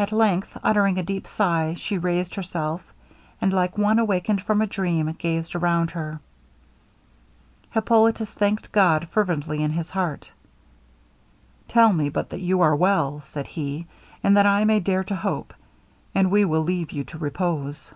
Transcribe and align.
At 0.00 0.10
length 0.10 0.58
uttering 0.64 0.98
a 0.98 1.04
deep 1.04 1.28
sigh, 1.28 1.74
she 1.74 1.96
raised 1.96 2.34
herself, 2.34 2.82
and, 3.40 3.52
like 3.52 3.78
one 3.78 4.00
awakened 4.00 4.42
from 4.42 4.60
a 4.60 4.66
dream, 4.66 5.12
gazed 5.12 5.54
around 5.54 5.92
her. 5.92 6.18
Hippolitus 7.70 8.34
thanked 8.34 8.72
God 8.72 9.06
fervently 9.10 9.62
in 9.62 9.70
his 9.70 9.90
heart. 9.90 10.32
'Tell 11.68 11.92
me 11.92 12.08
but 12.08 12.30
that 12.30 12.40
you 12.40 12.60
are 12.62 12.74
well,' 12.74 13.20
said 13.20 13.46
he, 13.46 13.86
'and 14.24 14.36
that 14.36 14.44
I 14.46 14.64
may 14.64 14.80
dare 14.80 15.04
to 15.04 15.14
hope, 15.14 15.54
and 16.16 16.32
we 16.32 16.44
will 16.44 16.62
leave 16.62 16.90
you 16.90 17.04
to 17.04 17.18
repose.' 17.18 17.94